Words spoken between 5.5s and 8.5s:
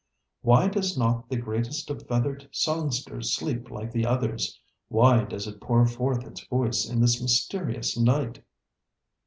pour forth its voice in the mysterious night?